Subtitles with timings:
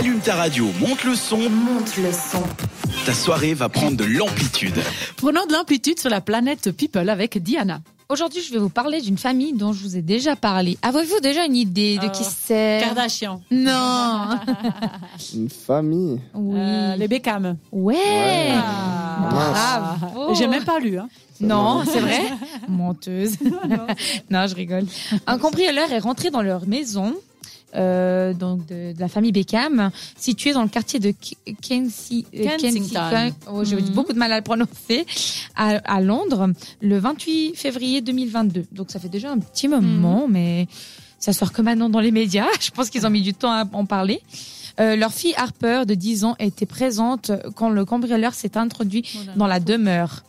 [0.00, 1.36] Allume ta radio, monte le son.
[1.36, 2.42] Monte le son.
[3.04, 4.72] Ta soirée va prendre de l'amplitude.
[5.18, 7.82] Prenons de l'amplitude sur la planète People avec Diana.
[8.08, 10.78] Aujourd'hui, je vais vous parler d'une famille dont je vous ai déjà parlé.
[10.80, 12.80] Avez-vous déjà une idée de qui Oh, c'est?
[12.82, 13.42] Kardashian.
[13.50, 14.38] Non.
[15.34, 16.18] Une famille?
[16.32, 16.58] Oui.
[16.58, 17.58] Euh, les Beckham.
[17.70, 17.96] Ouais.
[18.54, 19.96] Ah.
[20.00, 20.34] Bravo.
[20.34, 20.98] J'ai même pas lu.
[20.98, 21.10] Hein.
[21.42, 22.22] Non, c'est vrai.
[22.68, 23.36] Menteuse.
[24.30, 24.86] non, je rigole.
[25.26, 27.14] Un cambrioleur est rentré dans leur maison.
[27.74, 31.12] Euh, donc de, de la famille Beckham, située dans le quartier de euh,
[31.62, 33.32] Kensington.
[33.50, 33.90] Oh, J'ai Mhm.
[33.90, 35.06] beaucoup de mal à le prononcer.
[35.56, 36.48] À, à Londres,
[36.80, 38.66] le 28 février 2022.
[38.72, 40.66] Donc ça fait déjà un petit moment, mais
[41.18, 42.46] ça sort que maintenant dans les médias.
[42.60, 44.20] Je pense qu'ils ont mis du temps à en parler.
[44.78, 49.02] Euh, leur fille Harper, de 10 ans, était présente quand le cambrioleur s'est introduit
[49.36, 50.22] dans la demeure.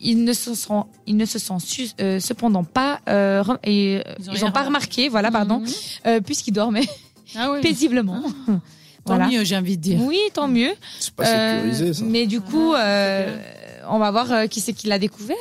[0.00, 4.02] Ils ne se sont, ils ne se sont su- euh, cependant pas, euh, rem- et,
[4.06, 5.66] euh, Ils ont ils rien ont pas remarqué, voilà, pardon, Mhm.
[6.06, 6.88] euh, puisqu'ils dormaient
[7.36, 7.60] Ah oui.
[7.62, 8.22] paisiblement.
[9.06, 9.28] Tant Voilà.
[9.28, 10.00] mieux, j'ai envie de dire.
[10.02, 10.72] Oui, tant mieux.
[10.98, 12.04] C'est pas Euh, sécurisé, ça.
[12.04, 13.38] mais du coup, euh,
[13.88, 15.36] on va voir euh, qui c'est qui l'a découvert.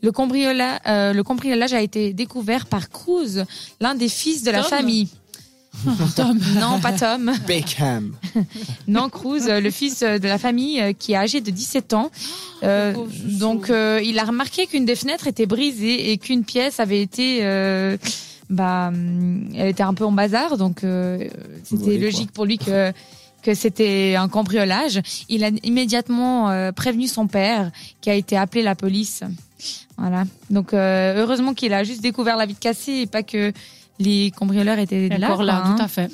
[0.00, 3.42] Le cambriolage, euh, le cambriolage a été découvert par Cruz,
[3.80, 5.08] l'un des fils de la Tom famille.
[6.16, 6.38] Tom.
[6.58, 7.32] Non, pas Tom.
[7.46, 8.14] Beckham.
[8.88, 11.94] Non, Cruz, euh, le fils euh, de la famille euh, qui est âgé de 17
[11.94, 12.10] ans.
[12.62, 13.38] Euh, pauvre chouchou.
[13.38, 17.40] donc, euh, il a remarqué qu'une des fenêtres était brisée et qu'une pièce avait été,
[17.42, 17.96] euh,
[18.50, 20.56] bah, hum, elle était un peu en bazar.
[20.56, 21.28] Donc, euh,
[21.62, 22.04] c'était quoi.
[22.04, 22.92] logique pour lui que
[23.44, 25.00] que c'était un cambriolage.
[25.28, 29.22] Il a immédiatement euh, prévenu son père, qui a été appelé la police.
[29.98, 30.24] Voilà.
[30.50, 33.52] Donc, euh, heureusement qu'il a juste découvert la vitre cassée et pas que
[33.98, 35.28] les cambrioleurs étaient là.
[35.28, 35.74] Encore là, hein.
[35.76, 36.10] tout à fait.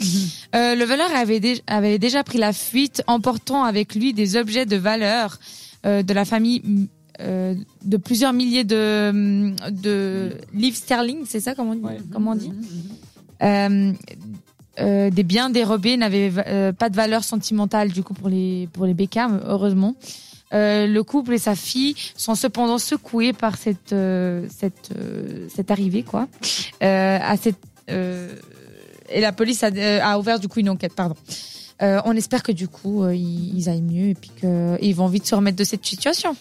[0.55, 4.67] Euh, le voleur avait, dé- avait déjà pris la fuite, emportant avec lui des objets
[4.67, 5.39] de valeur
[5.87, 6.89] euh, de la famille
[7.21, 11.99] euh, de plusieurs milliers de, mm, de livres sterling, c'est ça comment on dit, Ouais.
[12.13, 12.53] comment on dit
[13.43, 13.93] Euh,
[14.81, 18.87] euh, Des biens dérobés n'avaient euh, pas de valeur sentimentale du coup pour les pour
[18.87, 19.95] les Beckham, heureusement.
[20.53, 25.71] Euh, le couple et sa fille sont cependant secoués par cette euh, cette euh, cette
[25.71, 26.27] arrivée quoi.
[26.83, 27.59] Euh, à cette
[29.11, 31.17] et la police a, euh, a ouvert du coup une enquête, pardon.
[31.83, 35.07] Euh, on espère que du coup euh, ils, ils aillent mieux et puis qu'ils vont
[35.07, 36.37] vite se remettre de cette situation.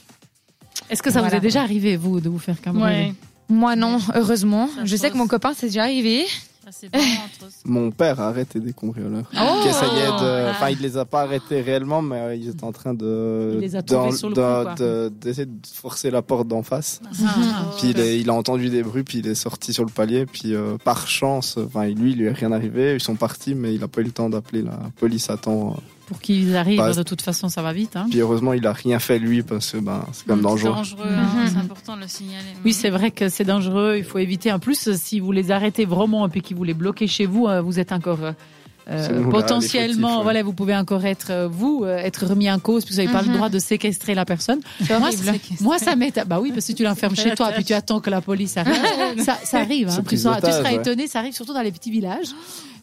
[0.89, 3.13] Est-ce que ça vous est déjà arrivé, vous, de vous faire cambrioler?
[3.47, 4.67] Moi non, heureusement.
[4.67, 6.25] Ça Je sais que mon copain c'est déjà arrivé.
[6.71, 7.53] Ça, c'est vraiment atroce.
[7.65, 9.29] Mon père a arrêté des cambrioleurs.
[9.33, 10.47] Oh qui essayaient de.
[10.47, 10.51] Ah.
[10.51, 13.51] Enfin, il les a pas arrêtés réellement, mais euh, ils étaient en train de.
[13.55, 17.01] Il les a trouvés d'en- sur le de- D'essayer de forcer la porte d'en face.
[17.25, 19.91] Ah, Puis il, est- il a entendu des bruits, puis il est sorti sur le
[19.91, 23.55] palier, puis euh, par chance, enfin lui, il lui est rien arrivé, ils sont partis,
[23.55, 25.75] mais il a pas eu le temps d'appeler la police à temps.
[26.09, 27.95] Pour qu'ils arrivent, Bah, de toute façon, ça va vite.
[27.95, 28.07] Hein.
[28.09, 30.73] Puis heureusement, il a rien fait lui, parce que ben, c'est quand même dangereux.
[30.73, 31.47] dangereux, hein, Mhm.
[31.53, 32.43] c'est important de le signaler.
[32.65, 33.95] Oui, c'est vrai que c'est dangereux.
[33.97, 34.51] Il faut éviter.
[34.51, 37.45] En plus, si vous les arrêtez vraiment et puis qu'ils vous les bloquez chez vous,
[37.47, 38.33] euh, vous êtes encore euh,
[38.87, 40.23] C'est nous, potentiellement, ouais.
[40.23, 42.85] voilà, vous pouvez encore être euh, vous être remis en cause.
[42.85, 43.35] Puis vous n'avez pas le Mhm.
[43.35, 44.61] droit de séquestrer la personne.
[44.83, 45.11] C'est Moi,
[45.61, 46.19] moi, ça m'est.
[46.25, 48.73] Bah oui, parce que tu l'enfermes chez toi, puis tu attends que la police arrive.
[49.23, 49.89] ça, ça arrive.
[49.89, 49.93] Hein.
[49.95, 50.77] C'est Tu, seras, tu d'otage, seras ouais.
[50.77, 51.07] étonné.
[51.07, 52.29] Ça arrive surtout dans les petits villages.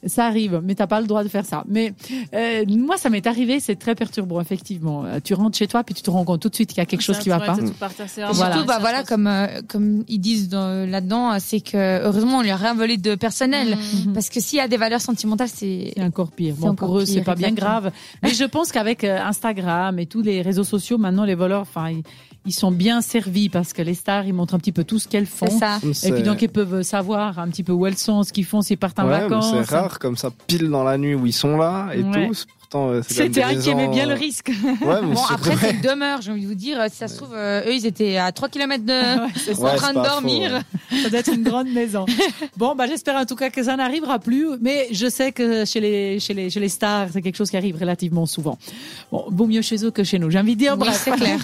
[0.05, 1.65] Ça arrive, mais t'as pas le droit de faire ça.
[1.69, 1.95] Mais
[2.35, 3.61] euh, moi, ça m'est arrivé.
[3.61, 5.05] C'est très perturbant, effectivement.
[5.05, 6.81] Euh, Tu rentres chez toi, puis tu te rends compte tout de suite qu'il y
[6.81, 7.57] a quelque chose qui va pas.
[7.57, 8.53] Et Voilà.
[8.55, 12.51] Surtout, bah voilà, comme euh, comme ils disent dans- là-dedans, c'est que heureusement on lui
[12.51, 14.13] a rien volé de personnel, Mhm.
[14.13, 16.55] parce que s'il y a des valeurs sentimentales, c'est C'est encore pire.
[16.59, 17.91] Bon, encore pour eux, c'est pas bien grave.
[18.23, 21.91] Mais je pense qu'avec euh, Instagram et tous les réseaux sociaux, maintenant, les voleurs, enfin,
[21.91, 22.03] ils,
[22.45, 25.09] ils sont bien servis parce que les stars, ils montrent un petit peu tout ce
[25.09, 25.47] qu'elles font.
[25.47, 25.59] c'est
[25.95, 26.09] ça.
[26.09, 28.63] Et puis donc, ils peuvent savoir un petit peu où elles sont, ce qu'ils font,
[28.63, 29.51] s'ils partent en Ouais, vacances.
[29.51, 32.29] c'est rare comme ça, pile dans la nuit où ils sont là et Ouais.
[32.29, 32.35] tout.
[32.59, 34.49] Pourtant, euh, C'était un qui aimait bien le euh, risque.
[34.49, 36.79] Ouais, Bon, après, c'est une demeure, j'ai envie de vous dire.
[36.91, 38.93] Si ça se trouve, euh, eux, ils étaient à 3 km de,
[39.63, 40.51] Ouais, en train de dormir.
[40.51, 41.03] faux, ouais.
[41.05, 42.07] Ça doit être une grande maison.
[42.57, 44.49] Bon, bah, j'espère en tout cas que ça n'arrivera plus.
[44.61, 47.57] Mais je sais que chez les, chez les, chez les stars, c'est quelque chose qui
[47.57, 48.59] arrive relativement souvent.
[49.13, 50.29] Bon, vaut mieux chez eux que chez nous.
[50.31, 51.01] J'ai envie de dire, Oui, bref.
[51.05, 51.39] c'est clair.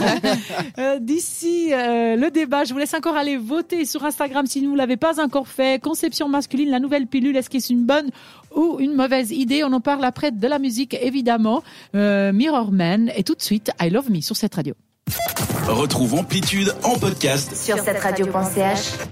[0.78, 4.72] Euh, D'ici euh, le débat, je vous laisse encore aller voter sur Instagram si vous
[4.72, 5.80] ne l'avez pas encore fait.
[5.80, 8.10] Conception masculine, la nouvelle pilule, est-ce que c'est une bonne
[8.54, 11.62] ou une mauvaise idée On en parle après de la musique, évidemment.
[11.94, 14.74] Euh, Mirror Man et tout de suite I Love Me sur cette radio.
[15.66, 19.08] Retrouve Amplitude en podcast Sur cette radio.ch.